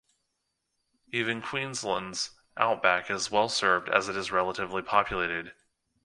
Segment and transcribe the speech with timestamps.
[1.11, 5.53] Even Queensland's outback is well served as it is relatively populated.